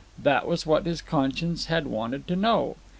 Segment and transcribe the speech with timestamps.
[0.17, 2.75] That was what his conscience had wanted to know.